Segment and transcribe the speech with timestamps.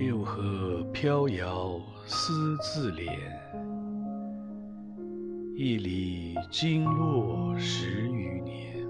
[0.00, 3.12] 六合飘摇思自怜，
[5.54, 8.82] 一里金络十余年。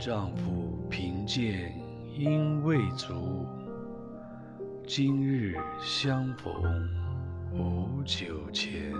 [0.00, 1.72] 丈夫贫贱
[2.18, 3.46] 应未足，
[4.84, 6.52] 今日相逢
[7.52, 8.92] 无酒钱。